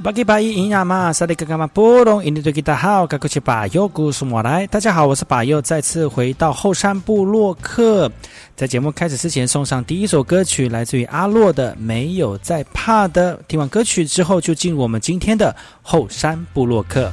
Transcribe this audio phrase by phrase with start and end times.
[0.00, 4.64] 巴吉巴伊伊亚玛萨利格嘎嘛波隆印尼对吉达好，嘎古奇巴尤古苏莫来。
[4.68, 8.08] 大家好，我是巴尤，再次回到后山部落客。
[8.54, 13.36] 在节目开始之前，送上第一首歌曲，来自于阿洛的《没有在怕的》。
[13.48, 17.10] 听完歌曲之后，就进入我们今天的后山部落客。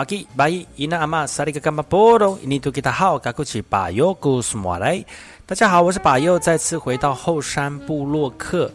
[0.00, 5.04] 巴吉巴伊伊那阿玛萨利格干巴波隆伊尼图吉他好，嘎古奇巴尤古斯莫来。
[5.44, 8.72] 大家好，我是巴尤，再次回到后山部落客。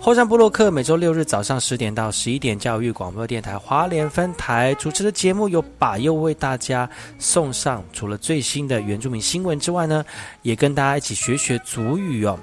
[0.00, 6.90] 后山部落客每周六日早上十点到十一点，教育广播电台华联分台主持的节目，由把佑为大家
[7.20, 10.04] 送上除了最新的原住民新闻之外呢，
[10.42, 12.36] 也跟大家一起学学族语哦。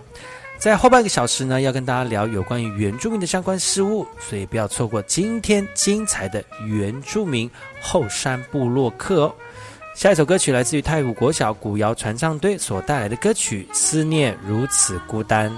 [0.61, 7.49] 在后半个小时呢，要跟大家聊有关于原住民的相关事物，所以不要错过今天精彩的原住民
[7.81, 9.35] 后山部落客哦。
[9.95, 15.49] 下一首歌曲来自于太古国小古谣传唱队所带来的歌曲《思念如此孤单》。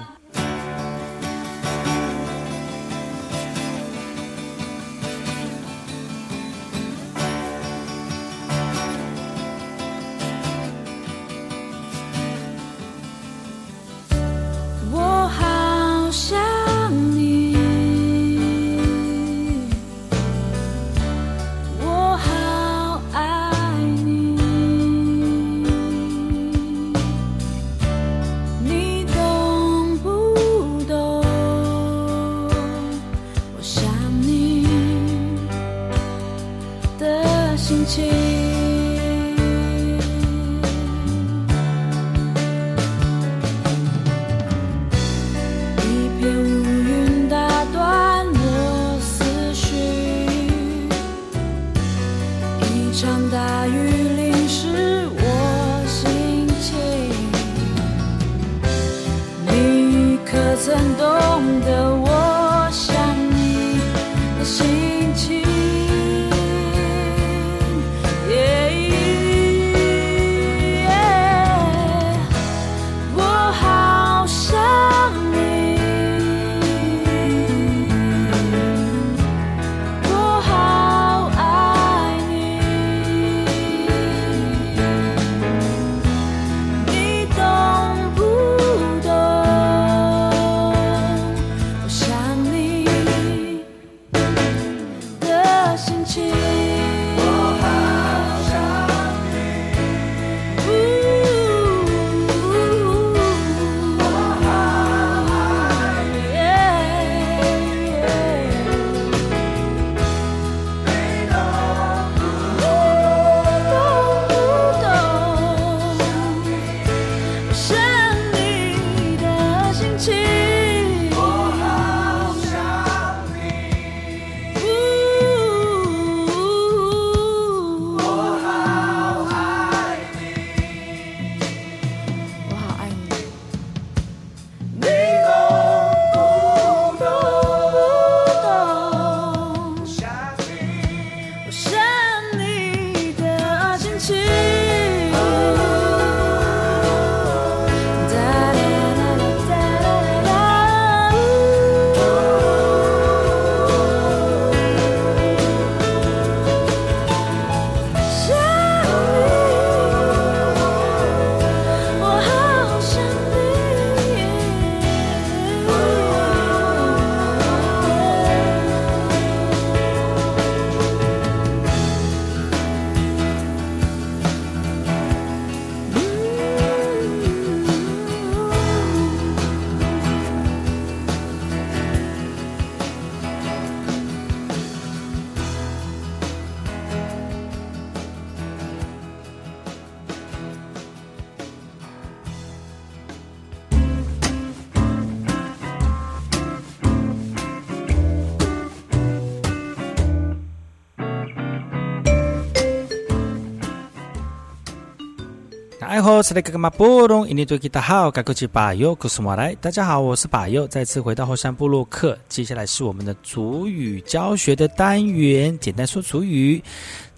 [206.01, 209.53] 好，是那个嘛波隆，印尼多吉达好，该过去巴佑，古苏马来。
[209.55, 212.17] 大家好，我是巴佑，再次回到后山部落客。
[212.29, 216.63] 接下来是我们的主语教学的单元，简单说主语。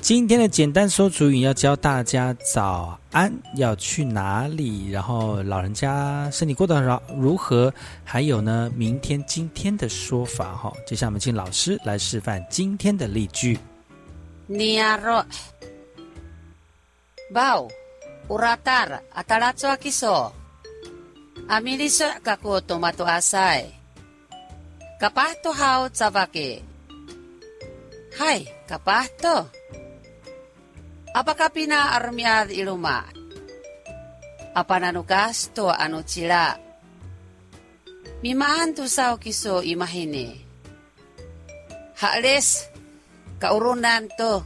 [0.02, 10.74] 今天的简单说主语要教大家早安要去哪里，然后老人家身体过得如如何，还有呢，明天今天的说法哈。
[10.86, 13.58] 接下来我们请老师来示范今天的例句。
[14.48, 15.26] 尼亚罗，
[17.34, 17.68] 包。
[18.30, 20.34] Uratar atalatso akiso.
[21.46, 23.70] Amiliso kaku tomato asai.
[24.98, 26.64] Kapahto hao tsabake.
[28.18, 29.52] Hai, kapahto.
[31.14, 33.06] Apakah pina armiad iluma?
[34.56, 36.56] Apa nanukas to anu cila?
[38.24, 40.42] Mimaan tu sao kiso imahini.
[42.00, 42.72] Hakles,
[43.38, 44.42] kaurunan to.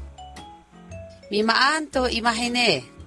[1.30, 2.99] Mimaan to imahine.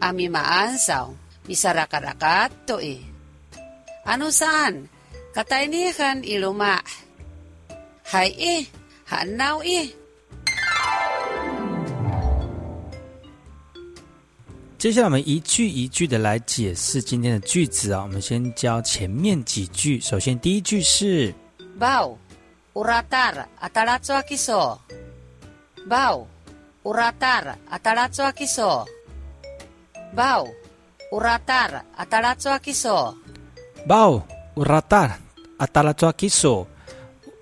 [0.00, 1.08] Ami maan saw,
[1.46, 3.00] misaraka-rakat to eh.
[4.06, 4.86] Ano saan?
[5.34, 6.78] Kataynihan iluma.
[8.12, 8.62] Hay eh,
[9.10, 9.90] hanaw eh.
[14.78, 18.02] 接下来我们一句一句的来解释今天的句子啊。
[18.02, 19.98] 我们先教前面几句。
[20.00, 21.34] 首先第一句是
[21.80, 22.16] Bau,
[22.74, 24.78] uratar ataratsu akiso.
[30.16, 30.48] Bau,
[31.12, 33.14] uratar atalatsuakiso.
[33.86, 34.24] Bau,
[34.56, 35.20] uratar
[35.58, 35.76] ataratsu akiso.
[35.76, 36.66] “bao urata atala z a k i s o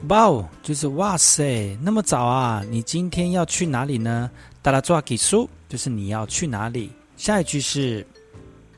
[0.09, 2.65] bao 就是哇塞，那么早啊！
[2.69, 4.29] 你今天要去哪里呢
[4.63, 6.93] d a l a z a k i s o 就是你要去哪里。
[7.17, 8.05] 下一句是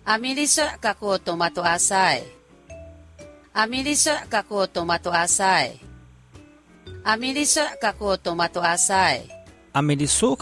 [0.05, 2.23] Amiliso kaku tomato asai.
[3.55, 5.81] Amiliso kaku tomato asai.
[7.03, 9.27] Amiliso kaku tomato asai.
[9.73, 10.37] “amelisu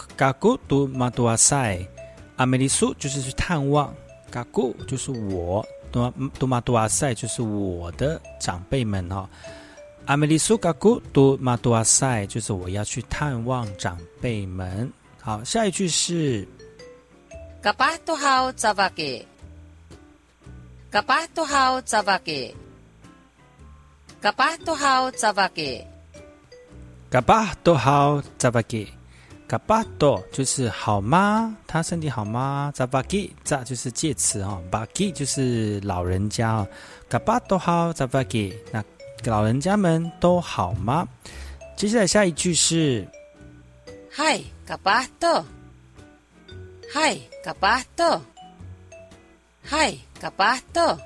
[2.37, 3.93] 阿梅丽苏就是去探望，
[4.29, 9.29] 嘎古就是我，多玛多玛多阿塞就是我的长辈们哈。
[10.05, 14.91] 阿梅丽苏嘎古多玛多阿塞就是我要去探望长辈们。
[15.21, 16.47] 好，下一句是：
[17.61, 19.25] 嘎巴多好扎巴给，
[20.91, 22.53] 嘎巴多好扎巴给，
[24.21, 25.87] 嘎巴多好扎巴给，
[27.09, 28.87] 嘎巴多好扎巴给。
[29.55, 31.55] 嘎巴多就是好吗？
[31.65, 32.73] 他身体好吗？
[32.75, 36.67] 扎巴吉扎就是介词啊、巴吉就是老人家啊、哦。
[37.07, 38.83] 嘎巴多好，扎巴吉那
[39.23, 41.07] 老人家们都好吗？
[41.77, 43.07] 接下来下一句是
[44.11, 45.45] 嗨，嘎巴多，
[46.93, 48.21] 嗨，嘎巴多，
[49.63, 50.99] 嗨，嘎巴多，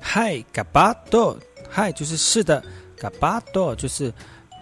[0.00, 1.36] 嗨，嘎巴多，
[1.68, 2.64] 嗨就是是的，
[2.96, 3.74] 嘎巴多。
[3.74, 4.14] 就是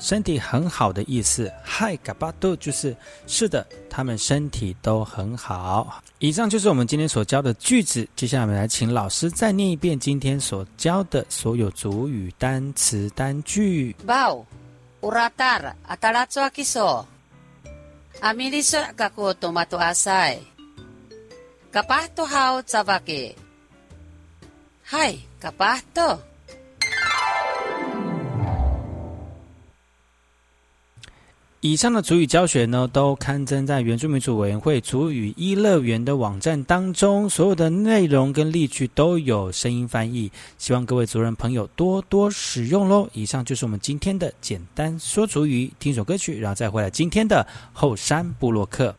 [0.03, 1.49] 身体很好的意思。
[1.65, 2.95] Hi g a b a d o 就是
[3.29, 6.03] 是的，他们身体都很好。
[6.19, 8.07] 以上就是我们今天所教的句子。
[8.17, 13.95] 接下来我们来请老师再念一遍今天所教的所有主语、单词、单句。
[14.05, 14.45] Bau,
[15.01, 17.07] uratar ataratsu akiso.
[18.21, 20.41] Amiliso kaku tomato asai.
[21.73, 23.37] Kapahto hao tsavake.
[24.83, 26.19] Hai, kapato.
[31.65, 40.29] 以上的主语教学呢，都刊登在原住民族委员会主语一乐园的网站当中，所有的内容跟例句都有声音翻译，
[40.59, 43.09] 希望各位族人朋友多多使用喽。
[43.13, 48.93] 以上就是我们今天的简单说主语，听首歌曲，然后再回来今天的后山部落客。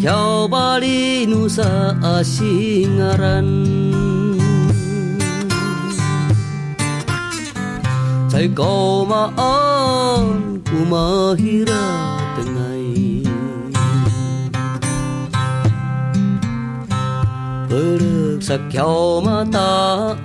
[0.00, 3.48] Kau balik nusa asingaran
[8.30, 11.86] Sai kau maan kumahira
[12.34, 13.22] tengai
[17.70, 20.18] Berek sa kau mata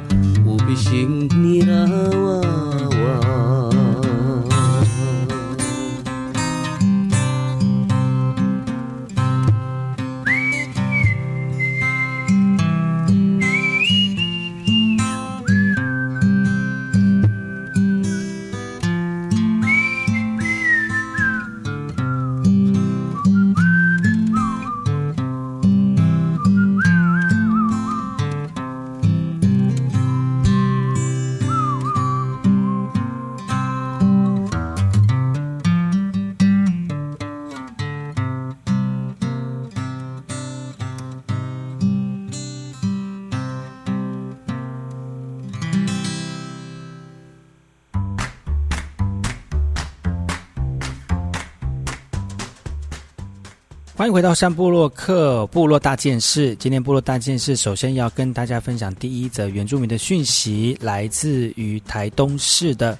[53.99, 56.55] 欢迎回到山部落客部落大件事。
[56.55, 62.97] 今天部落大件事，首先要跟大家分享第一则原住民的讯息，来自于台东市的。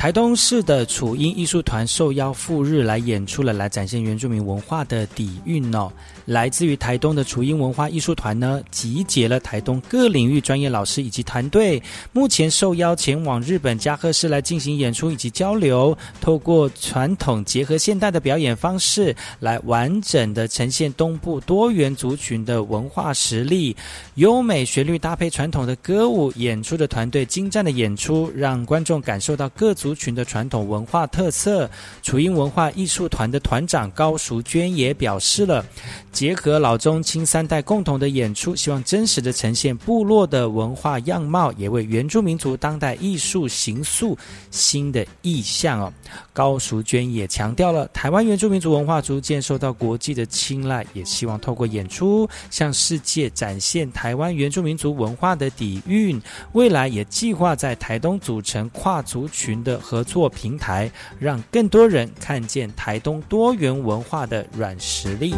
[0.00, 5.92] 台东市的楚英艺术团受邀赴日来演出了，来展现原住民文化的底蕴哦。
[6.24, 11.82] 来自于台东的楚英文化艺术团呢，集结了台东各领域专业老师以及团队，
[12.14, 23.76] 目前受邀前往日本加贺市来进行演出以及交流，透过传统结合现代的表演方式，来完整的呈现东部多元族群的文化实力。
[24.14, 29.89] 优美旋律搭配传统的歌舞，演出的团队精湛的演出，让观众感受到各族。
[29.90, 31.68] 族群的传统文化特色，
[32.00, 35.66] 楚英文化艺术团的团长高淑娟也表示了，
[36.12, 44.16] 结合老中青三代共同的演出，希望真实的呈现部落的文化样貌，也为原住民族当代艺术形塑
[44.52, 45.92] 新的意象哦。
[46.32, 56.22] 高淑娟也强调了，台湾原住民族文化逐渐受到国际的青睐，也希望透过演出向世界展现台湾原住民族文化的底蕴。
[56.52, 65.34] 未来也计划在台东组成跨族群的合作平台，让更多人看见台东多元文化的软实力。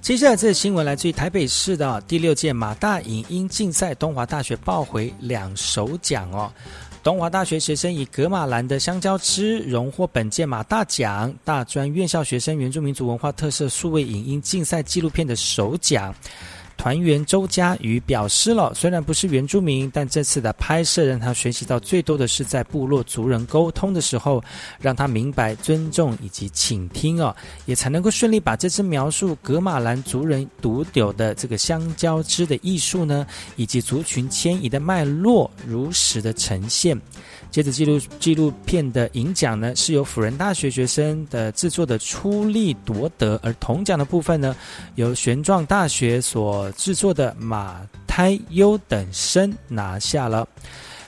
[0.00, 6.50] 接下来这新闻来自于台北市的第六届马大影音竞赛，东华大学报回两首奖哦。
[7.08, 16.14] 东华大学学生以格马兰的香蕉汁荣获本届马大奖，大专院校学生原住民族文化特色数位影音竞赛纪录片的首奖。
[16.78, 24.42] 团员周佳瑜表示了，虽然不是原住民，但这次的拍摄让他学习到最多的是在部落族人沟通的时候，
[24.80, 27.34] 让他明白尊重以及倾听哦，
[27.66, 36.98] 也才能够顺利把这次描述格马兰族人独有的这个香蕉枝的艺术呢，以及族群迁移的脉络如实的呈现。
[37.50, 44.54] 接着，纪录纪录片的银奖呢，是由辅仁大学学生的制作的出力夺得，而铜奖的部分呢，
[44.96, 50.46] 由玄奘大学所制作的马胎优等生拿下了。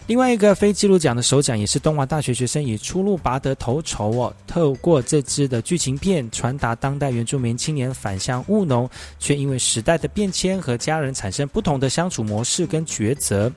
[0.06, 13.52] 另外一个非纪录奖的首奖也是东华大学学生以出路拔得头筹哦，透过这支的剧情片传达当代原住民青年返乡务农，却因为时代的变迁和家人产生不同的相处模式跟抉择。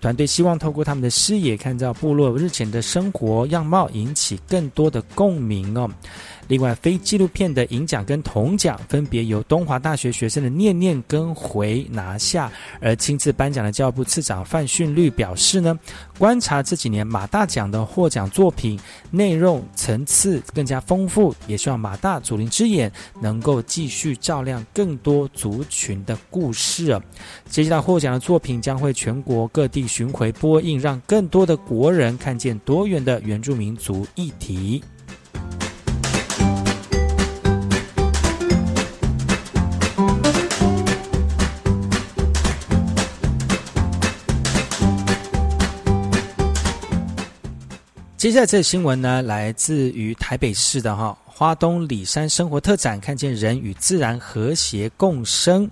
[0.00, 5.90] 团队希望透过他们的视野，看到部落日前的生活样貌，引起更多的共鸣哦。
[6.50, 12.50] 另外，非纪录片的银奖跟铜奖分别由东华大学学生的念念跟回拿下。
[12.80, 15.78] 而亲自颁奖的教育部次长范训律表示呢，
[16.18, 18.76] 观察这几年马大奖的获奖作品
[19.12, 27.00] 内容层次更加丰富，也希望马大祖灵之眼能够继续照亮更多族群的故事。
[27.48, 34.82] 接下来获奖的作品将会全国各地巡回播映，让更多的国人看见多元的原住民族议题。
[48.20, 55.66] 接下来这新闻呢，来自于台北市的哈花东里山生活特展，看见人与自然和谐共生。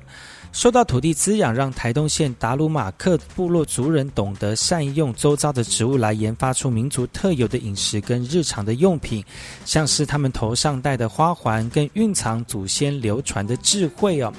[0.51, 9.23] 受到土地滋养，让台东县达鲁马克部落族人懂得善用周遭的植物来研发出民族特有的饮食跟日常的用品，
[9.67, 14.33] 像是他们头上戴的花环，跟蕴藏祖先流传的智慧哦。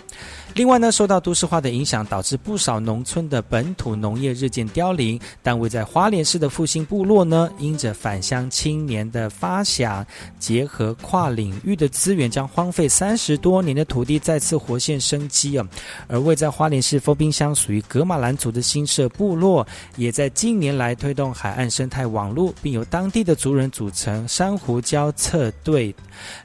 [0.60, 5.18] 另外呢，受到都市化的影响，导致不少农村的本土农业日渐凋零。
[5.42, 10.06] 但位在花莲市的复兴部落呢，因着返乡青年的发想，
[10.38, 15.66] 结合跨领域的资源，将荒废三十多年的土地再次活现生机啊！
[16.10, 25.96] 而位在花莲市丰滨乡属于格马兰族的新社部落，也在近年来推动海岸生态网络，并由当地的族人组成珊瑚礁测队，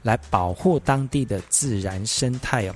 [0.03, 2.75] 来保护当地的自然生态哦。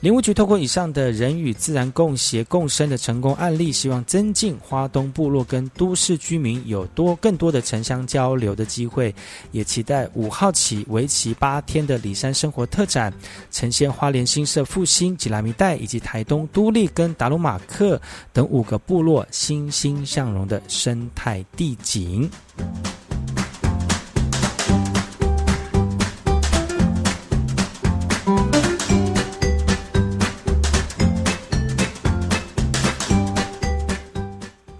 [0.00, 9.14] 林务局透过以上的人与自然共协共生的成功案例，希望增进花东部落跟都市居民有多更多的城乡交流的机会，
[9.52, 13.12] 也期待五号起为期八天的里山生活特展，
[13.50, 18.00] 呈现花莲新社复兴、吉拉米代以及台东都立跟达鲁马克
[18.32, 22.30] 等五个部落欣欣向荣的生态地景。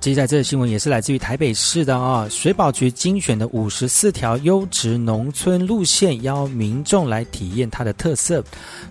[0.00, 8.42] 接下来这个新闻也是来自于台北市的啊，水保局精选的五十四条优质农村路线，邀民众来体验它的特色。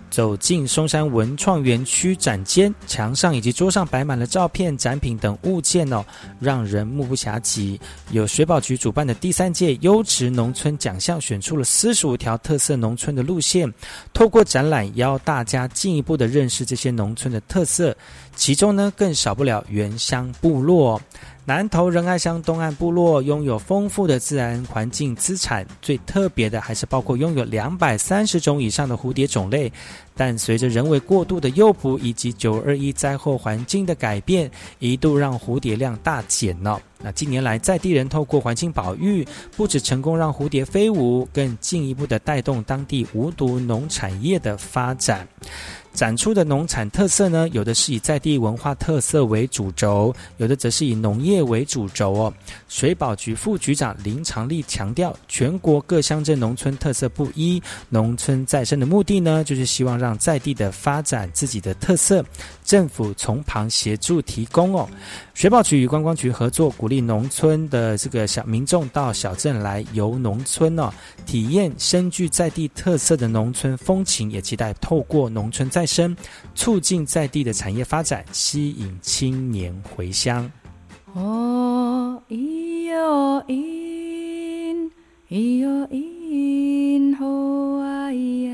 [0.08, 6.04] 走进松山文创园区展间，墙上以及桌上摆满了照片、展品等物件哦，
[6.40, 7.78] 让人目不暇接。
[8.10, 13.72] 有水保局主办的第三届优质农村奖项，选出了四十五条特色农村的路线，
[14.12, 17.96] 透过展览邀大家进一步的认识这些农村的特色。
[18.40, 20.98] 其中呢，更少不了原乡部落。
[21.44, 29.70] 南投仁爱乡东岸部落拥有丰富的自然环境资产，最特别的还是包括拥有两百三十种以上的蝴蝶种类。
[30.16, 36.80] 但随着人为过度的诱捕以及九二一灾后环境的改变，一度让蝴蝶量大减了。
[37.02, 45.28] 那近年来，在地人透过环境保育，不止成功让蝴蝶飞舞，更进一步的带动当地无毒农产业的发展。
[45.92, 52.32] 展出的农产特色呢，有的是以在地文化特色为主轴，有的则是以农业为主轴哦。
[52.68, 62.24] 水保局副局长林长利强调，全国各乡镇农村特色不一，农村再生的目的呢，就是希望让在地的发展自己的特色，
[62.64, 64.88] 政府从旁协助提供哦。
[65.40, 70.92] 学保局与观光局合作，鼓励农村的这个小民众到小镇来游农村哦，
[71.24, 76.14] 体验深具在地特色的农村风情，也期待透过农村再生，
[76.54, 80.52] 促进在地的产业发展，吸引青年回乡。
[81.14, 84.90] 哦，咿哟咿，
[85.30, 88.52] 咿哟咿，吼啊呀，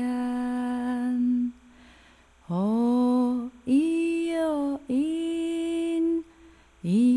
[2.47, 3.06] 哦，
[6.87, 7.16] 咿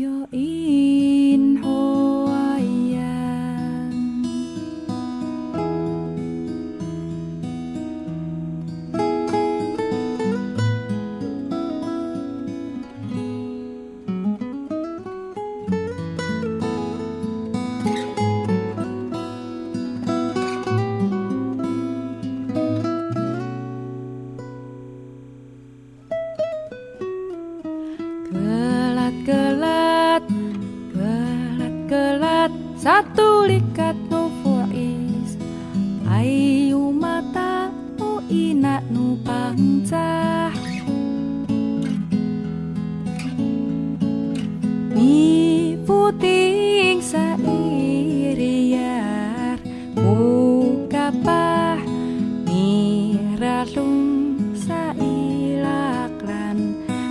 [54.71, 56.59] sailaklan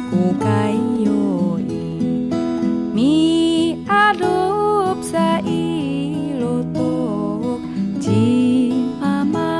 [0.09, 1.85] ku kayoi.
[2.96, 3.12] Mi
[3.85, 6.40] adup sailotok
[8.01, 8.25] ji
[9.01, 9.53] mama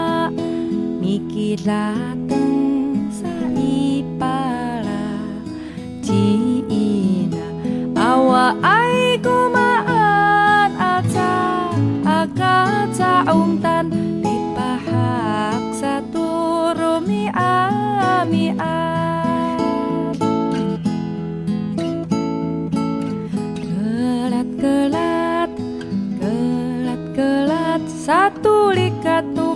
[28.10, 29.54] satu likat nu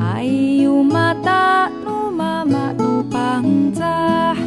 [0.00, 4.39] ayu mata nu mama nu pangcah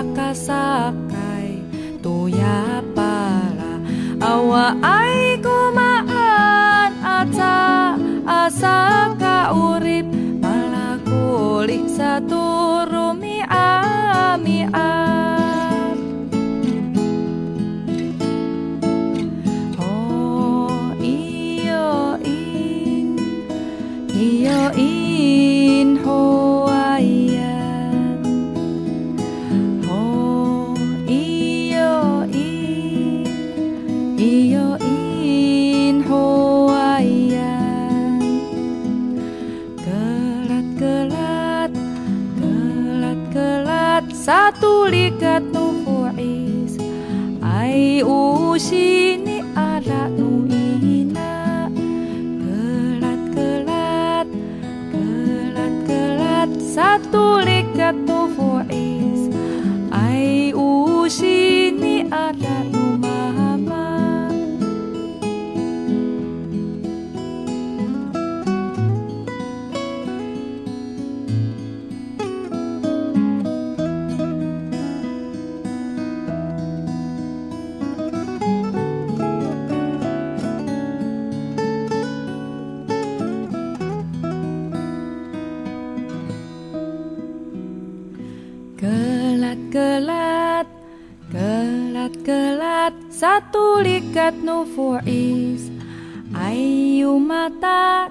[0.00, 1.60] sakasakay
[2.00, 3.76] tuya para
[4.16, 7.56] awa ay kumaan at sa
[8.24, 9.89] asa kauri
[44.90, 45.59] diikat
[94.30, 95.70] got no for ease.
[96.34, 98.10] Ay, umata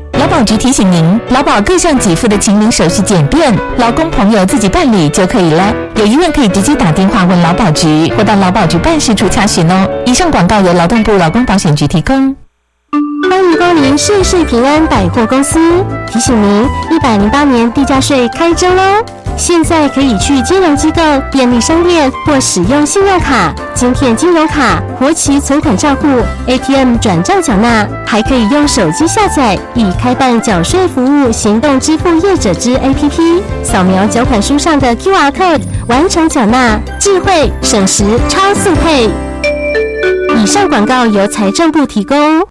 [0.21, 5.73] 劳保局提醒您，劳保各项给付的请领手续简便，劳工朋友自己办理就可以了。
[5.95, 9.89] 有疑问可以直接打电话问劳保局，或到劳保局办事处查询哦。
[10.05, 12.35] 以上广告由劳动部劳工保险局提供。
[13.27, 15.59] 欢迎光临盛世平安百货公司，
[16.07, 18.83] 提醒您，一百零八年地价税开征喽！
[19.41, 21.01] 现在可以去金融机构、
[21.31, 26.07] 便利商店或使用信用卡、金片金融卡、活期存款账户、
[26.45, 39.09] ATM 转账缴纳，还可以用手机下载已开办缴税服务行动支付业者之 APP，扫描缴款书上的 QR code 完成缴纳，智慧省时超速配。
[40.37, 42.50] 以上广告由财政部提供。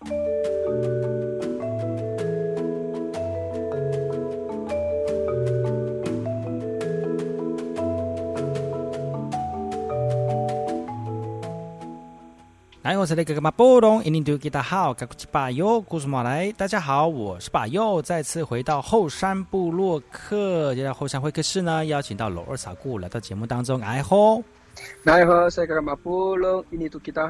[0.00, 0.08] 来，
[12.96, 24.42] 我是那个嘛波隆，印度吉他好，嘎古吉巴佑，故事马来，大家好，我是巴佑，再次回到后山部落客，接下来后山会客室呢，邀请到罗二傻姑来到节目当中，哎吼。
[25.02, 27.20] 你好，是个马布隆，印度吉吉。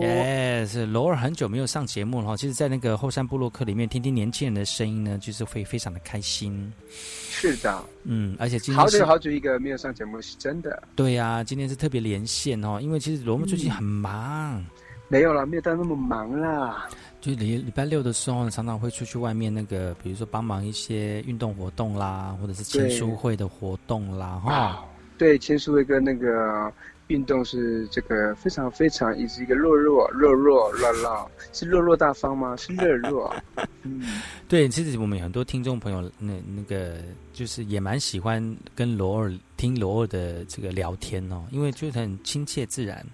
[0.00, 6.72] 耶，是罗尔很久没有上节目了哈，其实，在那个后山部落客里面，听听年轻人的声音呢，就是会非常的开心。
[6.88, 10.82] 是的，嗯，而且今天好久好久一个没有上节目，是真的。
[10.96, 14.64] 对呀，今天是特别连线哦，因为其实罗木最近很忙。
[15.10, 16.88] 没有了，没有到那么忙啦。
[17.20, 24.84] 就礼礼拜六的时候呢，常常会出去外面那个，比如说帮忙一些运动活动啦，或者是签书会的活动啦，哈。
[25.18, 26.72] 对，签书会跟那个
[27.08, 32.56] 运动是这个非常非常，也是一个弱弱弱弱弱弱，是落落大方吗？
[32.56, 33.36] 是弱弱。
[33.82, 34.02] 嗯，
[34.46, 36.96] 对，其实我们很多听众朋友，那那个
[37.32, 43.04] 就是也蛮喜欢跟罗尔听罗尔的这个聊天哦，因为就是很亲切自然。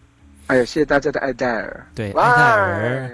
[0.46, 1.86] 哎呀，谢谢大家的爱戴尔。
[1.94, 3.10] 对，爱戴尔。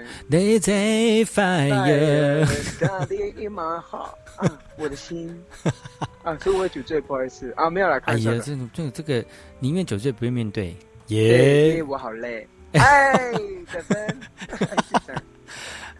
[4.77, 5.43] 我的心
[6.23, 8.15] 啊，所以我酒醉，不好意思啊，没有来看。
[8.15, 9.23] 哎呀，这种这这个
[9.59, 10.75] 宁愿酒醉不愿面对。
[11.07, 12.47] 耶，我好累。
[12.73, 13.31] 哎，
[13.71, 14.19] 得分。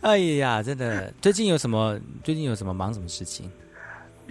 [0.01, 1.99] 哎呀，真的，最近有什么？
[2.23, 3.49] 最近有什么忙什么事情？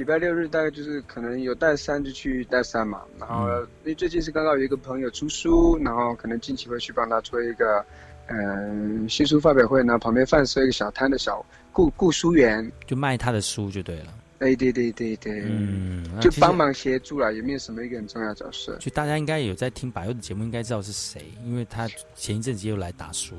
[0.00, 3.46] 礼拜六日大概就是可能有带山就去带山嘛，然后
[3.84, 7.84] 因为最近是刚刚有一个朋友出书，然后可能近期会去帮他做一个
[8.28, 14.06] 嗯新书发表会呢，旁边放设一个小摊的小顾顾书园，就卖他的书就对了。
[14.40, 18.74] 哎，对对对对，嗯，就帮忙协助了，也没有什么一个很重要角色。
[18.80, 23.34] 就大家应该有在听百佑的节目，应该知道是谁，因为他前一阵子又来打书。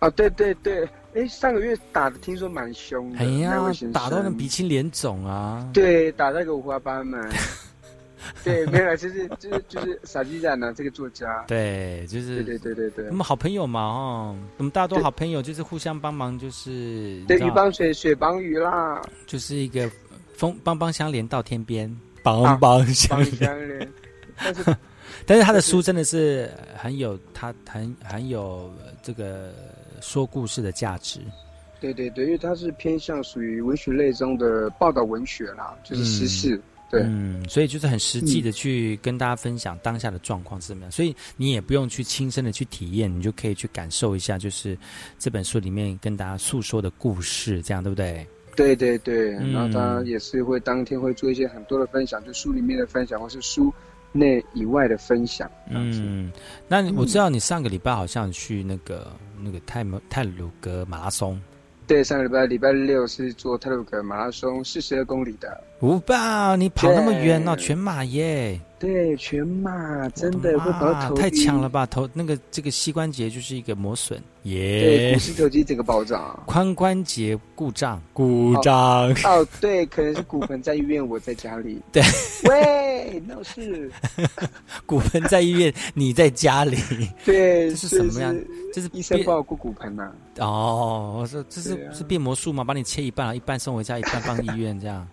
[0.00, 3.62] 啊， 对对对，哎，上个月打的听说蛮凶的，哎呀，
[3.92, 5.70] 打到那鼻青脸肿啊。
[5.72, 7.30] 对，打那个五花八门。
[8.42, 11.44] 对，没有，就是就是就是傻鸡仔呢，这个作家。
[11.46, 19.88] 对，就是对对对对对，我们好朋友嘛，哦，我们大家都好朋友，就是互相帮忙，就是对鱼帮水，水帮鱼啦，就是一个。
[20.34, 23.88] 风帮帮相连到天边，帮帮相连。
[24.36, 24.76] 但是，
[25.24, 28.72] 但是他的书真的是很有他很很有
[29.02, 29.52] 这个
[30.00, 31.20] 说故事的价值。
[31.80, 36.60] 对对对，因为他是偏向属于文学类中的报道文学啦，就是时事。
[36.90, 40.92] 对，嗯，所以就是很实际的去跟大家分享当下的状况是怎么样。
[40.92, 44.78] 所以你也不用去亲身的去体验，你就可以去感受一下，就是
[45.18, 48.26] 这本书里面跟大家诉说的故事，这样对不对？
[48.56, 53.72] 对对对，然后他也是会当天会做一些很多的分享，就书里面的分享，或是书
[54.12, 55.50] 内以外的分享。
[55.68, 56.30] 嗯，
[56.68, 59.10] 那我知道你上个礼拜好像去那个
[59.42, 61.40] 那个泰泰鲁格马拉松。
[61.86, 65.62] 对，上个礼拜礼拜六是做泰鲁格马拉松四十二公里的。
[65.80, 68.58] 五棒，你跑那么远哦，全马耶！
[68.84, 71.70] 对，全麻，真的会跑到啊头，太强了！
[71.70, 71.86] 吧！
[71.86, 75.20] 头那个这个膝关节就是一个磨损，对，耶股！
[75.20, 76.38] 四头肌整个暴涨。
[76.46, 79.10] 髋关节故障，故障。
[79.24, 81.80] 哦，对，可能是骨盆在医院，我在家里。
[81.90, 82.02] 对，
[82.44, 83.90] 喂，闹事
[84.84, 86.76] 骨盆在医院，你在家里。
[87.24, 88.38] 对，这是什么样？
[88.74, 92.62] 这是医生变帮我顾骨盆呐、哦，我说这是、是变魔术吗？
[92.62, 95.08] 把你切一半，一半送回家，一半放医院，这样。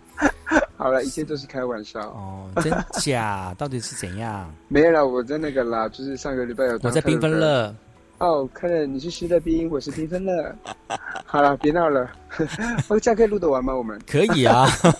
[0.82, 2.00] 好了，一切都是开玩笑。
[2.00, 3.54] 哦，真假？
[3.56, 4.52] 到底是怎样？
[4.68, 7.72] 没有了，我在那个啦，就是上个礼拜有我在缤纷乐。
[8.18, 10.56] 哦，客人，你是施乐冰，我是缤纷乐。
[11.24, 12.10] 好了，别闹了。
[12.90, 13.76] 我，这样可以录得完吗？
[13.76, 14.66] 我们可以啊。
[14.66, 14.92] 是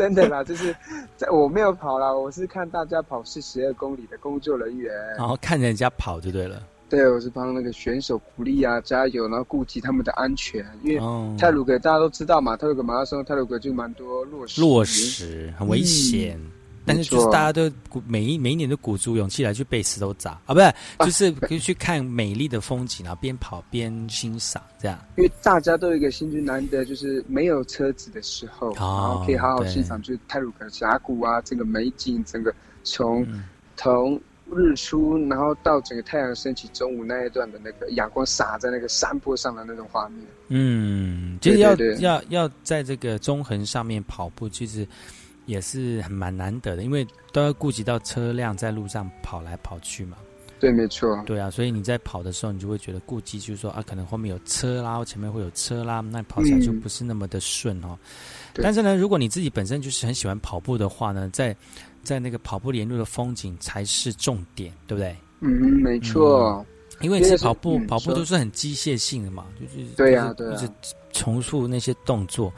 [0.00, 0.74] 真的啦，就是
[1.14, 6.62] 在我没有跑啦，我是看大家跑四十二公里的工作人员，然后看人家跑就对了。
[6.88, 11.36] 对，我是帮那个选手鼓励啊，加油，然后顾及他们的安全，因为哦。
[11.38, 16.40] 泰鲁格大家都知道嘛，泰鲁格马拉松，泰鲁格就蛮多落石，落石很危险，
[16.94, 20.32] 但是就是大家都鼓每一每一年都鼓足勇气来去被石头砸。
[20.46, 24.98] 啊，不是，就是可以去看美丽的风景，然后边跑边欣赏这样。
[25.16, 33.44] 因为大家都有一个心君难得，就是没有车子的时候，然后可以好好欣赏，就是泰鲁格峡谷啊，这个美景，整个从、嗯
[33.76, 34.20] 从
[34.52, 40.26] 日出，然后到整个太阳升起，中午那一段的那个阳光洒在那个山坡上的那种画面。
[40.48, 44.86] 嗯，就是要要要在这个中横上面跑步，其实
[45.50, 50.16] 也是很蛮难得的，因为都要顾及到车辆在路上跑来跑去嘛。
[50.60, 51.20] 对，没错。
[51.24, 57.98] 对啊，所以你在跑的时候，你就会觉得顾忌，就是说啊，可能后面有车啦，或前面会有车啦，那跑起来就嗯不是那么的顺哦。
[58.52, 61.56] 对但是呢，如果你自己本身就是很喜欢跑步的话呢，在
[62.02, 65.16] 在那个跑步沿路的风景才是重点，对不对？
[65.40, 65.48] 嗯，
[65.82, 66.64] 没错。
[67.00, 70.70] 因为其实跑步、嗯跑步都是很机械性的嘛，就是对呀对呀就是
[71.12, 72.52] 重复那些动作。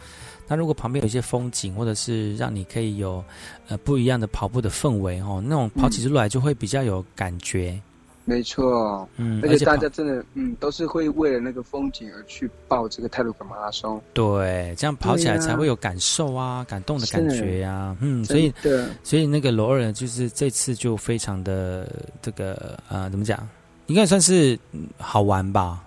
[0.52, 3.24] 那如果旁边有一些风景，或者是让你可以有
[3.68, 7.80] 呃不一样的跑步的氛围哦，那种跑起路来就会比较有感觉。
[8.26, 13.98] 没错，嗯，而且大家真的，嗯，都是会为了那个风景而去报这个泰鲁格马拉松。
[14.12, 21.90] 对，这样跑起来才会有感受啊，感动的感觉呀、嗯，所以的所以那个罗二呢，就是这次就非常的
[22.20, 23.48] 这个呃，怎么讲，
[23.86, 25.82] 应该算是嗯好玩吧？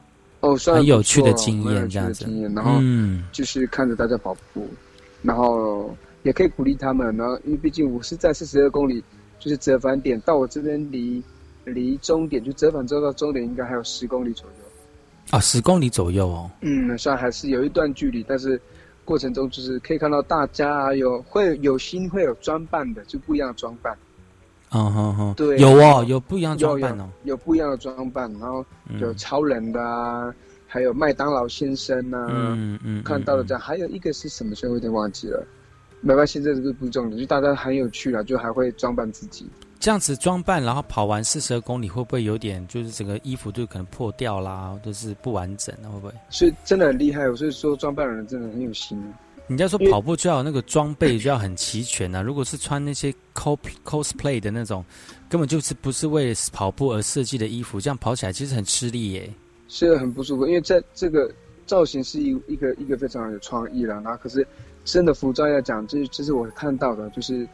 [0.45, 4.67] 哦，算很有趣的经验这样子的经验，然后嗯就是看着大家跑步，
[5.23, 9.03] 然后也可以鼓励他们，然后因为毕竟我是在四十二公里，
[9.39, 11.23] 就是折返点到我这边离
[11.65, 14.55] 离终点，就折返之后到终点应该还有十公里左右。
[15.31, 16.49] 啊，十公里左右哦。
[16.61, 18.61] 嗯，虽然还是有一段距离，但是
[19.03, 23.97] 过程中就是可以看到大家有会有心会有装扮的，就不一样的装扮。
[24.75, 27.09] 嗯哼哼，对有哦，有不一样的装扮哦。
[27.23, 30.33] 有有不一样的装扮，然后嗯有超人的啊，
[30.67, 34.53] 还有麦当劳先生啊，嗯嗯，看到了这样，还有一个是什么？
[34.53, 35.41] 所以我有点忘记了。
[36.01, 39.47] 没关系，这个不重点，就大家很有趣了，就还会装扮自己。
[39.79, 45.87] 这样子装扮，然后跑完四十二公里，会不会有点就是整个衣服就可能破掉啦，都是不完整啊？
[45.93, 46.13] 会不会？
[46.29, 49.01] 所以真的很厉害，所以说装扮的人真的很有心。
[49.47, 54.83] 人家说跑步就要那个装备就要很齐全啊，如果是穿那些 cos cosplay 的那种，
[55.29, 59.29] 根本就是不是为了跑步而设计的衣服，这样跑起来其实很吃力耶。
[59.67, 61.31] 是很不舒服，因为在这个
[61.67, 64.45] 造型是一一个一个非常有创意了，然后可是
[64.83, 67.47] 真的服装要讲，这这是我看到的，就是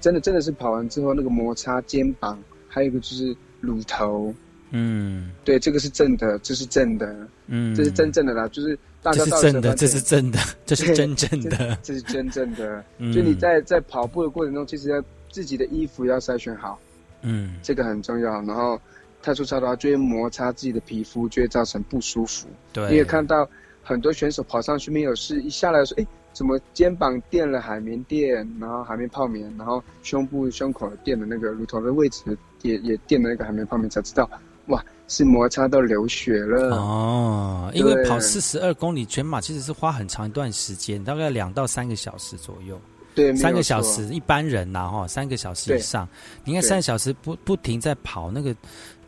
[0.00, 4.34] 真的真的是跑完之后那个摩擦肩膀，还有一个就是乳头，
[4.74, 11.78] 嗯对，这个是正的，这是正的，嗯，这是真正的啦，就是大家这是到真的，这是正的， 这是对真正的这。
[11.82, 12.84] 这是真正的。
[12.98, 16.78] 嗯就你在在跑步的过程中，其实要自己的衣服要筛选好，
[17.22, 18.42] 嗯这个很重要。
[18.42, 18.80] 然后
[19.22, 22.48] 太粗糙的话，就会摩擦自己的皮肤，就会造成不舒服。
[22.72, 23.48] 对你也看到
[23.82, 32.22] 很多选手跑上去没有事，一下来说，哎，怎么肩膀垫了海绵垫，然后海绵泡棉，然后胸部胸口垫的那个乳头的位置
[32.62, 34.28] 也也垫了那个海绵泡棉，才知道，
[34.66, 36.76] 哇，是摩擦到流血了。
[36.76, 42.80] 哦，因为跑四十二公里全马其实是花很长一段时间，大概两到三个小时左右。
[43.14, 46.08] 对，三个小时，一般人呐哈，三个小时以上。
[46.44, 48.56] 你看对三个小时不不停在跑，那个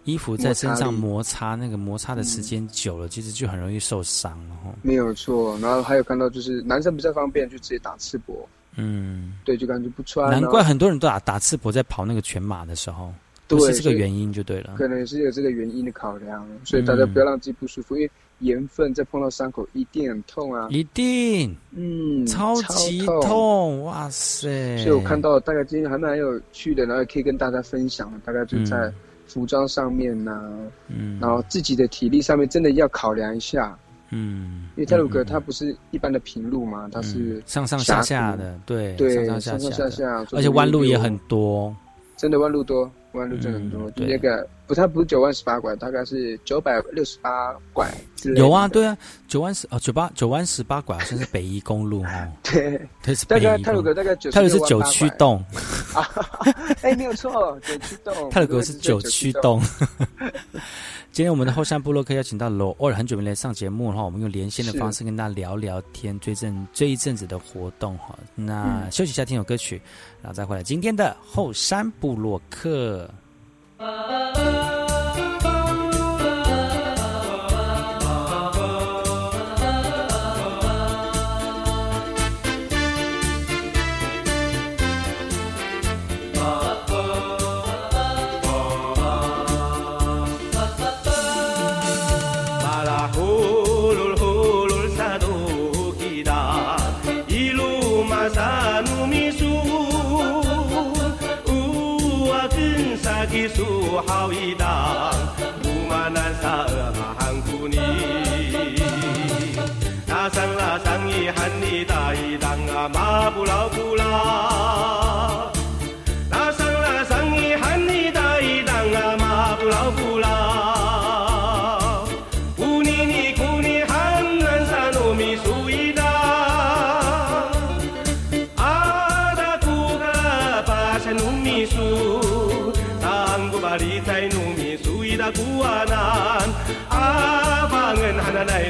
[0.05, 4.71] 衣服在身上摩摩擦，那个摩擦的时间久了，其实就很容易受伤了哈。
[4.83, 8.35] 没有错，然后还有看到就是男生比较方便，就直接打赤膊，
[8.77, 10.31] 嗯，对，就感觉不穿。
[10.31, 13.11] 难怪很多人都打打赤膊在跑那个全马的时候，
[13.61, 14.75] 是这个原因就对了。
[14.77, 20.67] 可能也是有这个原因的考量，所以大家不要让自己不舒服，因为盐分再碰到伤口一定很痛啊。
[20.71, 23.21] 一定，嗯，超级痛。
[23.21, 24.77] 痛，哇塞！
[24.79, 28.93] 所以我看到大概今天还蛮有趣的，然后也可以跟大家分享，大概就在
[29.27, 30.51] 服装上面呐、
[30.89, 33.79] 嗯，然后自己的体力上面真的要考量一下，
[34.11, 41.75] 嗯，因为泰鲁格它不是一般的平路嘛，它是上上下下的，对，对，上上下下，而且弯路也很多。
[42.17, 43.91] 真的弯路多，弯路真的很多。
[43.93, 48.41] 对那个不，它不是九万十八拐，大概是九百六十八拐之类的。
[48.41, 48.97] 有啊，对啊，
[49.29, 52.29] 九万十哦，九八九万十八拐好像是北一公路哦。
[52.43, 53.63] 对，它是北宜公路。
[53.63, 55.39] 泰鲁格大概九，泰鲁是九驱动，
[55.95, 56.09] 啊，
[56.83, 58.31] 哎，没有错，九驱动。
[58.31, 59.61] 泰鲁格是九驱动。
[61.15, 68.19] 今天我们的后山部落客邀请到罗尔很久没来上节目的话，我们用连线的方式跟大家聊聊天，追阵这一阵子的活动哈。
[68.35, 69.81] 那嗯休息一下，听首歌曲，
[70.21, 73.09] 然后再回来今天的后山部落客。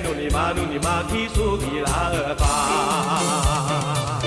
[0.03, 4.24] 努尼玛努尼玛提苏皮拉尔巴。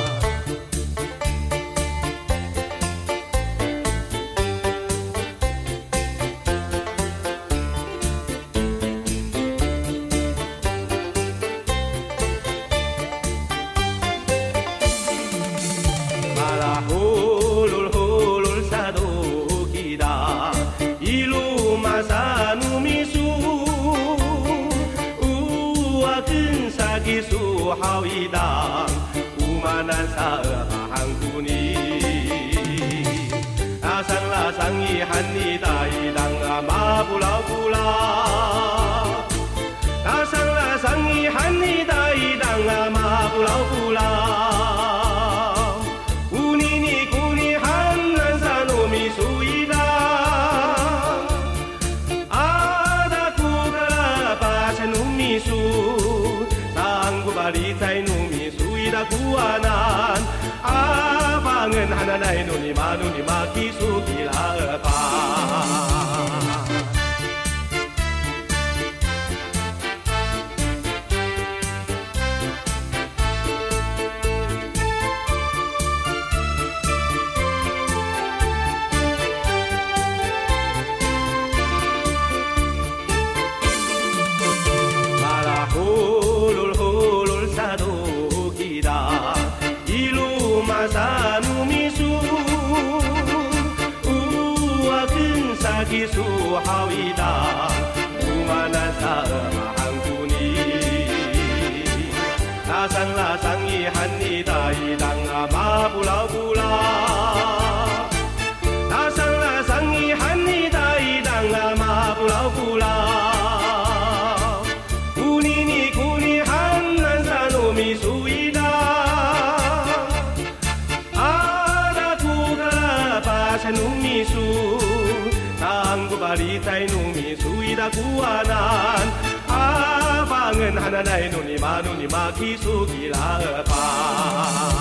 [131.03, 134.76] 来努尼玛努尼玛，基苏基拉尔巴。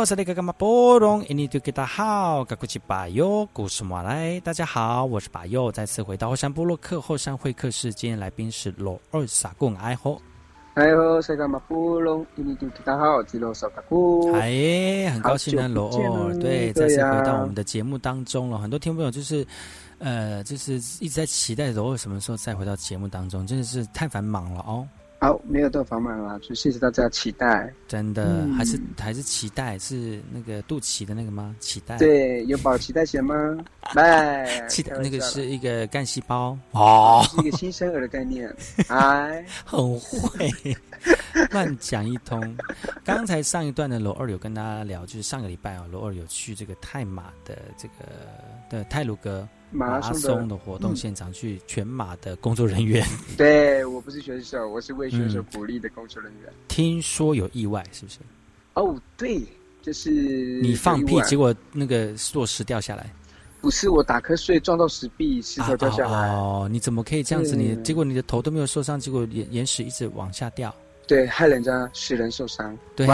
[0.00, 0.52] 我是那个干嘛？
[0.56, 9.74] 波隆，印尼对给大好，嘎古奇巴友，古什马来，大家好，我是巴友，再次回到后山部落客后山会客室，今天来宾是罗二傻贡。
[9.74, 10.22] 爱吼，
[10.74, 11.60] 哎呦，塞干嘛？
[11.66, 14.32] 布隆，印尼对给大好，吉罗少达库。
[14.34, 18.56] 哎，很高兴呢，罗二，了对，对再次回呀到我们的节目当中了。
[18.56, 19.44] 很多听众朋友就是，
[19.98, 24.86] 呃，就是一直在期待罗二什么时候再回到节目当中，真的是太繁忙了哦。
[25.20, 27.72] 好，没有到房满了，就谢谢大家期待。
[27.88, 31.56] 真的，嗯还是还是期待是那个肚脐的那个吗？
[31.58, 33.34] 期待，对，有保期待险吗？
[33.94, 38.48] 来， 期待那个是一个干细胞哦，是一个新生儿的概念。
[38.86, 40.48] 哎，很会
[41.50, 42.56] 乱讲一通。
[43.04, 47.94] 刚才上一段的罗二有跟大家聊，就是上个礼拜啊，罗二有去这个泰马的这个
[48.70, 53.06] 的泰鲁格拉马拉松的活动嗯现场，去全马的工作人员，
[53.36, 56.52] 对我不是选手，我是为选手嗯鼓励的工作人员。
[56.68, 58.18] 听说有意外，是不是？
[58.74, 59.42] 哦，对，
[59.82, 60.10] 就是
[60.62, 63.12] 你放屁，结果果那个落石掉下来，
[63.60, 66.28] 不是我打瞌睡撞到石壁，石头掉下来。
[66.30, 67.56] 哦，你怎么可以这样子？
[67.56, 70.74] 你嗯结果你的头都没有受伤，结果岩岩石一直往下掉。
[71.08, 72.76] 对，害人家使人受伤。
[72.94, 73.06] 对，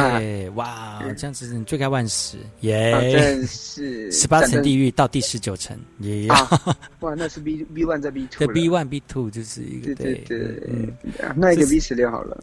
[0.57, 1.01] 哇。
[1.17, 4.11] 这样子你罪该万死，耶、啊真是。
[4.11, 8.53] 十八层地狱到第十九层，耶、啊哇，那是 B B one 在 B two 对了。
[8.53, 10.93] B one B two 就是一个对对对，嗯，
[11.23, 12.37] 啊那一个 B 十六好了。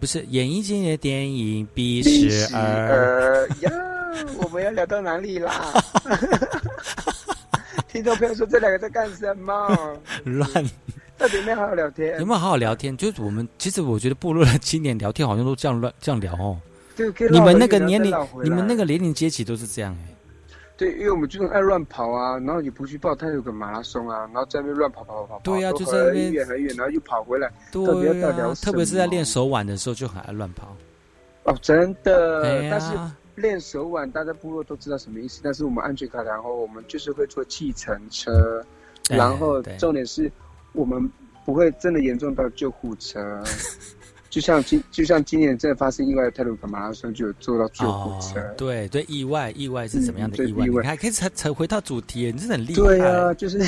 [0.00, 3.48] 不是演艺界的电影 B 十二，二。
[3.60, 3.70] 呀，
[4.42, 5.72] 我们要聊到哪里啦？
[7.86, 9.96] 听众朋友说这两个在干什么？
[10.24, 10.48] 乱
[11.18, 12.18] 到底有没有好好聊天？
[12.20, 12.96] 有没有好好聊天？
[12.96, 16.56] 就是我们其实我觉得部落的青年聊天好像都这样乱这样聊哦。
[17.30, 20.14] 你们那个年龄你们那个年龄阶级都是这样哎。
[20.76, 30.76] 对，因为我们就是爱乱跑啊，然后也不去报，他有个马拉松啊，然后在那边乱跑跑跑跑，对啊就在那边很远很远，然后又跑回来，对呀啊，特别是在练手腕的时候就很爱乱跑。
[31.42, 32.92] 哦，真的，哎但是
[33.34, 35.40] 练手腕，大家部落都知道什么意思。
[35.42, 38.64] 但是我们安全卡，然后我们就是会坐计程车，
[39.10, 40.30] 哎然后重点是
[40.72, 41.10] 我们
[41.44, 43.42] 不会真的严重到救护车。
[44.30, 48.38] 就像今就像今年真的发生意外，泰鲁格马拉松就有坐到救护车。
[48.38, 50.66] 哦，对对，意外意外是怎么样的意外？
[50.66, 52.82] 嗯意外你还可以才才回到主题，你真的很厉害。
[52.82, 53.58] 对啊，就是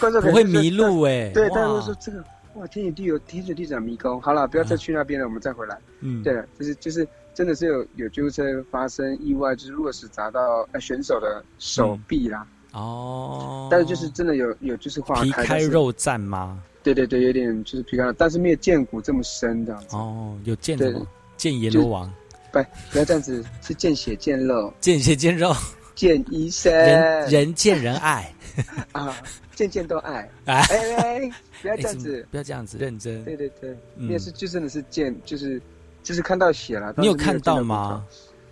[0.00, 2.22] 观众可能不会迷路哎对，大家都说这个
[2.54, 4.20] 哇，天与地有天水地长迷宫。
[4.20, 5.78] 好了，不要再去那边了，我们再回来。
[6.00, 8.42] 嗯对了，就是就是真的是有有救护车
[8.72, 12.44] 发生意外，就是落石砸到呃选手的手臂啦。
[12.72, 16.62] 哦，但是就是真的有有就是划皮开但是开肉绽吗？
[16.82, 19.96] 对对对，有点就是皮开肉，但是没有剑骨这么深这样子。
[19.96, 21.06] 哦，有见对什么？
[21.36, 22.12] 见阎罗王，
[22.52, 22.58] 不，
[22.90, 25.54] 不要这样子，是见血见肉，见血见肉，
[25.94, 28.32] 见医生，人人见人爱。
[28.92, 29.14] 啊，
[29.54, 30.28] 见见都爱。
[30.46, 31.30] 哎哎哎，
[31.62, 33.22] 不要这样子，不要这样子，认真。
[33.24, 35.60] 对对对，嗯那是就真的是见，就是
[36.02, 36.92] 就是看到血了。
[36.96, 38.04] 你有没看到见吗？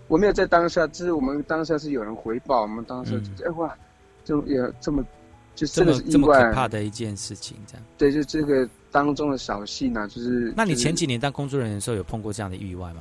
[0.09, 3.77] 我没有在当下，就是我们当下是有人回报，我们当时哎哇，
[4.27, 5.03] 这么也这么
[5.55, 7.83] 就这么这么可，怕的一件事情，这样。
[7.97, 13.01] 对，就这个当中的小戏呢，就是那你前几年当工作人员的时候，有碰过这样的意外吗？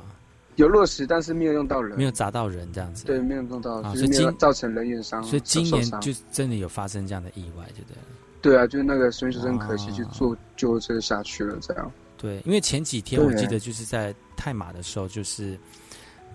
[0.55, 3.03] 有落实，但是没有用到人，没有砸到人这样子。
[3.03, 8.03] 对，没有用到，啊就是今造成人员伤，所以今年就真的有发生这样的意外，对不对了？
[8.41, 11.91] 对啊，就是那个孙先生可惜，哦就坐救护车下去了，这样。
[12.17, 15.59] 对，因为前几天我对记得就是在泰马的时候，就是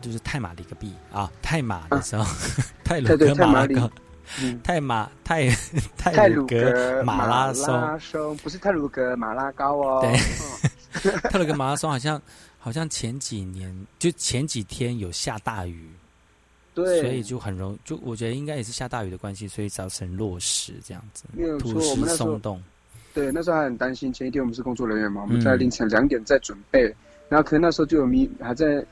[0.02, 2.22] 就是泰马里个币啊，泰马的时候，
[2.84, 3.74] 泰鲁对对格泰马里
[4.42, 5.48] 嗯，泰马泰
[5.96, 10.00] 泰 鲁格格马拉松，松不是泰鲁格马拉高哦。
[10.02, 12.20] 对嗯 泰鲁格马拉松好像
[12.58, 15.88] 好像前几年就前几天有下大雨，
[16.74, 21.24] 对，所以就很容就我觉得应该也是下大雨的关系，所以造成落石这样子
[21.58, 22.62] 土石松动。
[23.12, 24.12] 对，那时候还很担心。
[24.12, 26.82] 前一天我们是工作人员嘛，我嗯们在凌晨两点在准备，
[27.28, 28.84] 然后可能那时候就有迷还在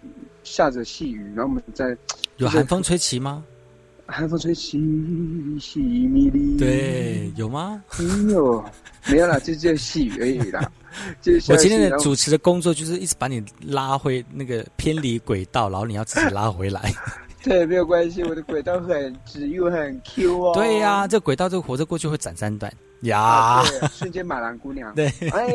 [0.43, 1.97] 下着细雨，然后我们在
[2.36, 3.45] 有寒风吹起吗？
[4.11, 4.81] 寒风吹起，
[5.61, 6.57] 细雨迷离。
[6.57, 7.83] 对，有吗？
[7.99, 8.65] 没有，
[9.07, 10.61] 没有啦，就就细雨而已啦。
[11.21, 16.93] 就是我今天的主持的工作就是一直把你拉回那个偏离轨道，然后你要自己拉回来。
[17.45, 20.55] 对，没有关系，我的轨道很直又很 Q 哦。
[20.55, 22.71] 对呀、这轨道这个火车过去会斩三段
[23.03, 23.21] 呀。
[23.21, 24.93] 啊，对，瞬间马兰姑娘。
[24.95, 25.49] 对，哎，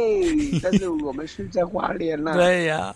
[0.62, 2.34] 但是我们是在花莲啦。
[2.38, 2.95] 对呀、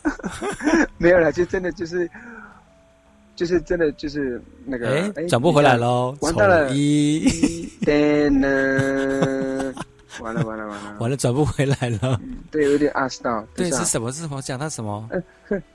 [0.97, 2.09] 没有啦，就真的就是，
[3.37, 7.25] 就是真的就是那个，哎哎，转不回来喽完蛋了，丑一，
[10.19, 12.19] 完了完了完了，完了转不回来了。
[12.49, 14.11] 对，有点 ask 到，对，是什么？
[14.11, 14.41] 是什么？
[14.41, 15.07] 讲到什么？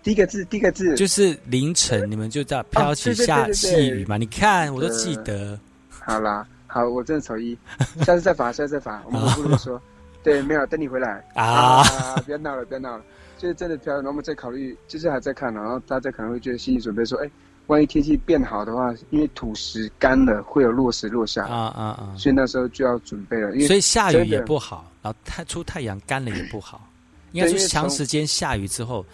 [0.02, 4.16] 第一个字，第一个字就是凌晨，你们就这样飘起下细雨嘛？
[4.16, 5.56] 你看，我都记得。
[5.90, 7.56] 好啦，好，我真的丑一，
[8.04, 9.80] 下次再罚，下次再罚，我们不会说，
[10.24, 11.84] 对，没有，等你回来啊
[12.26, 13.04] 不要闹了，不要闹了，
[13.38, 17.30] 就是真的飘，然后我们再考虑，就是还在看，然后大家可能会觉得心理准备说，哎，
[17.68, 22.14] 万一天气变好的话，因为土石干了，会有落石落下啊啊啊！
[22.16, 26.88] 所以那时候就要准备了，因为所以下雨也不好，然后太出太阳干了也不好。
[27.32, 29.04] 应该说对因为从长时间下雨之后，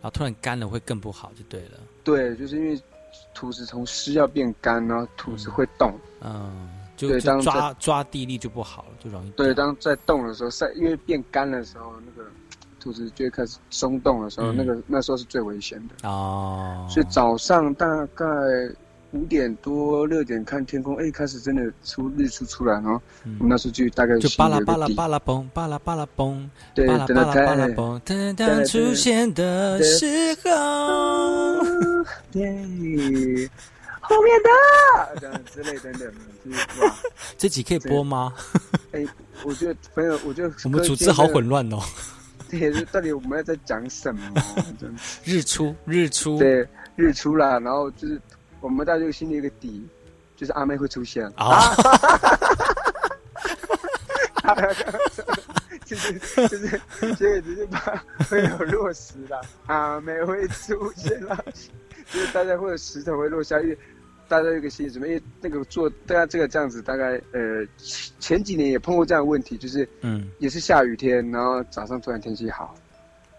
[0.00, 1.78] 然后突然干了会更不好，就对了。
[2.04, 2.80] 对，就是因为
[3.34, 5.92] 土石从湿要变干，然后土石会动。
[6.22, 12.15] 嗯，就就抓抓地力就不好了，就容易对，当在动的时候，晒，因为变干的时候，那
[12.78, 16.08] 个土石就开始松动的时候，嗯那个那时候是最危险的。
[16.08, 16.86] 哦。
[16.90, 18.24] 所以早上大概
[19.12, 23.00] 五点多六点看天空，哎，开始真的出日出出来，然后
[23.38, 30.06] 我们那时候就大概嗯就巴拉巴拉巴拉嘣，巴拉巴拉嘣，对巴拉巴拉嘣，当当出现的时
[30.44, 31.62] 候，
[32.32, 33.48] 对，
[34.00, 36.12] 后面的这样之类等等，
[36.44, 36.94] 就是哇，
[37.38, 38.34] 这集可以播吗？
[38.92, 39.06] 哎，
[39.44, 41.78] 我觉得朋友，我觉得 我们组织好混乱哦。
[42.50, 44.20] 对，就到底我们要在讲什么？
[45.24, 48.20] 日出，日出，对，日出啦，然后就是
[48.60, 49.86] 我们大家就心里有个底，
[50.36, 51.74] 就是阿妹会出现啊。
[55.84, 56.12] 就是
[56.48, 56.80] 就是
[57.14, 57.78] 就是只是把
[58.28, 61.38] 会有落实啦，阿妹会出现啦，
[62.10, 63.78] 就是大家会有石头会落下，因为
[64.28, 72.74] 大家有个心理准备，因为那个做大家这个这样子，大概呃前前几年也碰过这样的问题，就是嗯，也是下雨天，然后早上突然天气好，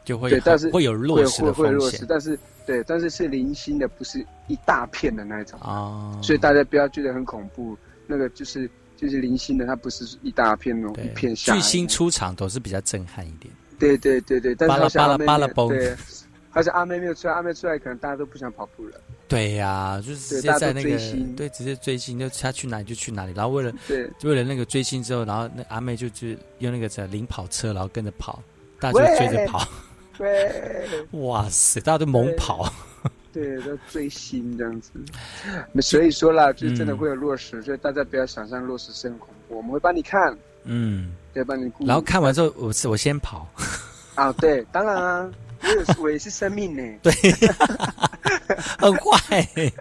[0.06, 5.60] 就会对，但是会有落石的会会落石，但是对，但是是零星的，不是一大片的那一种。
[5.60, 6.20] 啊。
[6.22, 13.54] 所以大家不要觉得很恐怖，那个就是就是零星的，它不是一大片那种一片下来巨星出场都是比较震撼一点。
[13.80, 15.96] 对对对对，但是巴拉巴拉巴拉嘣没有对，
[16.58, 19.00] 而且阿妹没有出来，阿妹出来可能大家都不想跑步了。
[19.28, 20.98] 对呀、就是直接在那个
[21.36, 24.10] 对，直接追星，就他去哪里就去哪里，然后为了对。
[24.24, 28.42] 为了那个追星之后，然后那阿妹就就用那个在领跑车，然后跟着跑，
[28.80, 29.68] 大家就追着跑，
[30.18, 30.88] 对
[31.22, 32.74] 哇塞，大家都猛跑，
[33.32, 34.92] 对，都追星这样子。
[35.80, 41.72] 所以说啦，就是真的嗯会有落实，所以大家不要想象落实是很恐怖，我们会帮你看，嗯，对，帮你。
[41.82, 43.48] 然后看完之后，我是我先跑，
[44.16, 45.32] 啊，对，当然啊，
[45.62, 46.84] 我也是我也是生命呢。
[47.04, 47.14] 对，
[48.80, 49.48] 很坏，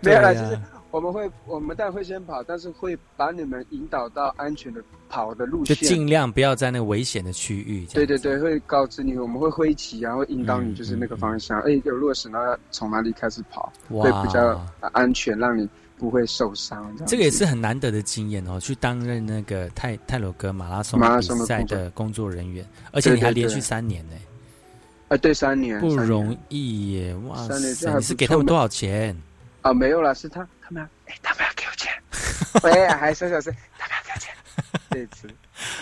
[0.00, 5.88] 没有啦，对啊就是我们会，我们当然会先跑，但是会把你们引导到安全的跑的路就线。
[5.88, 7.84] 尽量不要在那个危险的区域。
[7.92, 11.60] 对对对，会告知你，我们会挥旗然后引导你，嗯就是那个方向。
[11.62, 16.90] 哎、有落实，然后从哪里开始跑，哇会比较安全，让你不会受伤。
[16.96, 24.14] 这这个也是很难得的经验哦，去担任那个泰泰罗格马拉松比赛的工作人员，而且你还连续三年呢，
[25.08, 27.14] 啊，对，三年不容易耶！
[27.26, 29.16] 哇塞，三年这还你是给他们多少钱？
[29.62, 31.92] 啊，没有啦，是他他们要，哎、他们要给我钱，
[32.64, 34.34] 喂，还小小声，他们要给我钱，
[34.90, 35.28] 这一次，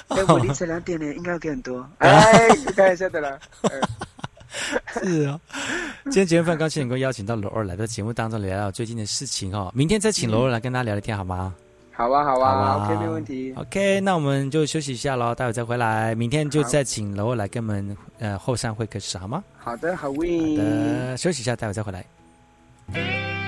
[0.08, 3.70] 哎、我凌晨两点呢，应该要给很多， 哎，开玩笑的啦，呃
[5.02, 5.40] 是哦，
[6.04, 9.72] 今天节目非常高兴能够邀请到罗二来到节目当中聊聊最近的事情哦。
[9.74, 11.54] 明天再请罗二来跟大家聊聊天好吗？
[11.96, 13.54] 好啊，好啊好啊 o k 没问题。
[13.56, 16.14] OK，那我们就休息一下喽，待会再回来。
[16.14, 19.44] 明天就再请楼来跟我们呃后山会客室好吗？
[19.56, 20.56] 好的，好喂。
[20.58, 23.43] 呃，休息一下，待会再回来。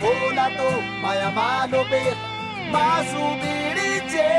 [0.00, 0.70] Apolato,
[1.02, 2.16] Mayamanobet,
[2.72, 4.30] Masubiriche,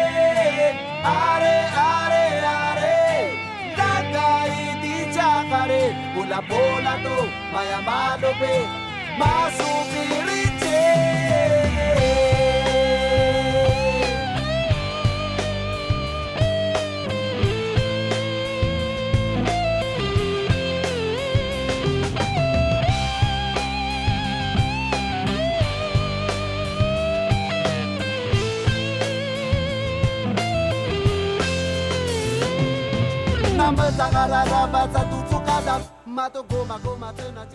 [1.03, 1.55] Are,
[1.87, 2.91] Are, Are,
[3.75, 5.83] Takai Dichakare,
[6.19, 7.17] Ulapolato,
[7.53, 8.67] Mayamanobet,
[9.17, 10.83] Masubiriche.
[33.95, 35.75] tsangarara batsa tutsukada
[36.05, 37.45] matogoma goma tena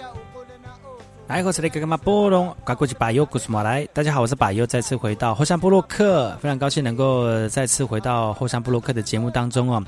[1.30, 3.86] 来，我是那个嘛波隆，赶过去把优古斯马来。
[3.94, 9.80] 大家好，我是把优，再次回到后山部落克，非常高兴能够再次回到后山部落克的节目当中哦。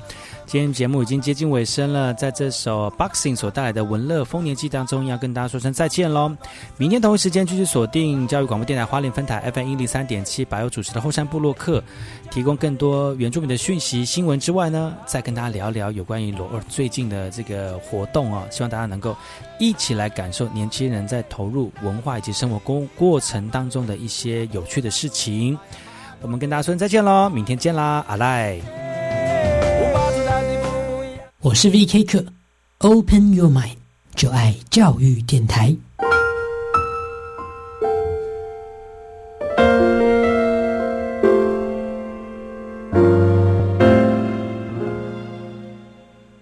[0.45, 6.31] 今天节目已经接近尾声了，在这首 Boxing 所带来的《文乐丰年祭》当中，要跟大家说声再见喽。
[6.77, 11.83] 明天同一时间继续锁定教育广播电台花莲分台 FM 一零三点七，把优主持的后山部落克，
[12.31, 19.13] 提供更多原住民的讯息、新闻之外呢，再跟大家聊聊有关于罗尔最近的这个活动哦，希望大家能够
[19.59, 25.57] 一起来感受年轻人在投入文化以及生活过过程当中的一些有趣的事情。
[26.21, 28.59] 我们跟大家说再见喽，明天见啦，阿赖。
[31.41, 32.25] 我是 VK 客
[32.77, 33.75] ，Open Your Mind，
[34.15, 35.75] 就爱教育电台。